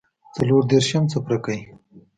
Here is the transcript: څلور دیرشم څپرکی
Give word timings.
څلور 0.35 0.61
دیرشم 0.71 1.03
څپرکی 1.11 1.59